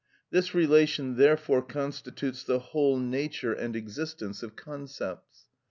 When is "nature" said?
2.97-3.53